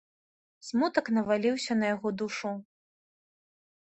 [0.67, 2.53] Смутак наваліўся на яго душу.